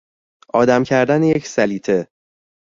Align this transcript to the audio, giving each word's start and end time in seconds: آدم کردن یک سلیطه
آدم 0.53 0.83
کردن 0.83 1.23
یک 1.23 1.47
سلیطه 1.47 2.07